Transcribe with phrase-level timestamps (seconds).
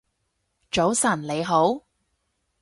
[0.71, 1.85] 早晨你好